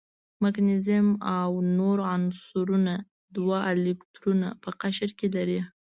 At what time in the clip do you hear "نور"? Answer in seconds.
1.77-1.97